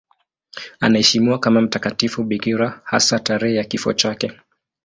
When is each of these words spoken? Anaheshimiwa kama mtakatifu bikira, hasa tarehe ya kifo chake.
Anaheshimiwa 0.79 1.39
kama 1.39 1.61
mtakatifu 1.61 2.23
bikira, 2.23 2.81
hasa 2.83 3.19
tarehe 3.19 3.55
ya 3.55 3.63
kifo 3.63 3.93
chake. 3.93 4.31